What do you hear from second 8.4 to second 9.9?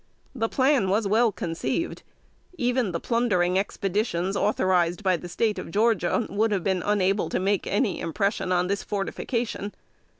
on this fortification.